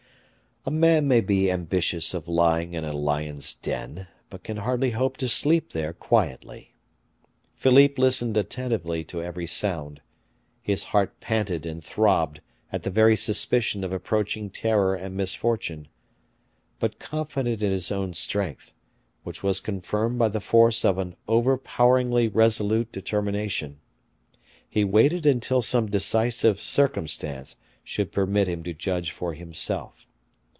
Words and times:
A 0.63 0.69
man 0.69 1.07
may 1.07 1.21
be 1.21 1.49
ambitious 1.49 2.13
of 2.13 2.27
lying 2.27 2.75
in 2.75 2.83
a 2.83 2.93
lion's 2.93 3.55
den, 3.55 4.05
but 4.29 4.43
can 4.43 4.57
hardly 4.57 4.91
hope 4.91 5.17
to 5.17 5.27
sleep 5.27 5.71
there 5.71 5.91
quietly. 5.91 6.75
Philippe 7.55 7.99
listened 7.99 8.37
attentively 8.37 9.03
to 9.05 9.23
every 9.23 9.47
sound; 9.47 10.01
his 10.61 10.83
heart 10.93 11.19
panted 11.19 11.65
and 11.65 11.83
throbbed 11.83 12.41
at 12.71 12.83
the 12.83 12.91
very 12.91 13.15
suspicion 13.15 13.83
of 13.83 13.91
approaching 13.91 14.51
terror 14.51 14.93
and 14.93 15.17
misfortune; 15.17 15.87
but 16.77 16.99
confident 16.99 17.63
in 17.63 17.71
his 17.71 17.91
own 17.91 18.13
strength, 18.13 18.71
which 19.23 19.41
was 19.41 19.59
confirmed 19.59 20.19
by 20.19 20.27
the 20.29 20.39
force 20.39 20.85
of 20.85 20.99
an 20.99 21.15
overpoweringly 21.27 22.27
resolute 22.27 22.91
determination, 22.91 23.79
he 24.69 24.83
waited 24.83 25.25
until 25.25 25.63
some 25.63 25.87
decisive 25.87 26.61
circumstance 26.61 27.55
should 27.83 28.11
permit 28.11 28.47
him 28.47 28.61
to 28.61 28.75
judge 28.75 29.09
for 29.09 29.33
himself. 29.33 30.05